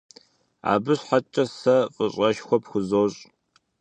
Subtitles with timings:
[0.71, 3.15] Абы щхьэкӏэ сэ фӏыщӏэшхуэ пхузощ.